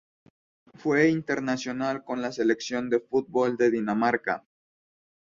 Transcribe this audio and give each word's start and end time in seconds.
Fue 0.73 1.09
internacional 1.09 2.03
con 2.03 2.23
la 2.23 2.31
selección 2.31 2.89
de 2.89 3.01
fútbol 3.01 3.55
de 3.55 3.69
Dinamarca. 3.69 4.43